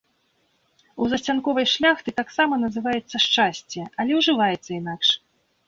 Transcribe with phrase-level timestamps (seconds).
[1.05, 5.09] У засцянковай шляхты таксама называецца шчасце, але ўжываецца інакш.